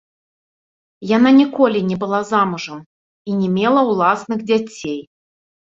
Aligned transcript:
Яна 1.17 1.29
ніколі 1.41 1.79
не 1.91 1.99
была 2.05 2.21
замужам 2.31 2.79
і 2.81 3.31
не 3.45 3.49
мела 3.61 3.81
ўласных 3.95 4.39
дзяцей. 4.51 4.99